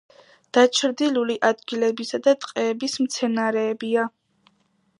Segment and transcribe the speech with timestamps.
[0.57, 4.07] დაჩრდილული ადგილებისა და ტყეების მცენარეებია.